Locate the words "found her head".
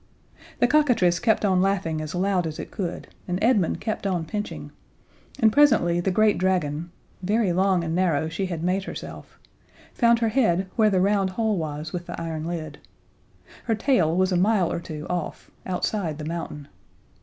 9.93-10.67